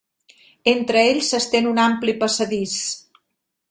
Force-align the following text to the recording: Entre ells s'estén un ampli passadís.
Entre 0.71 1.03
ells 1.11 1.31
s'estén 1.35 1.71
un 1.75 1.85
ampli 1.87 2.19
passadís. 2.25 2.85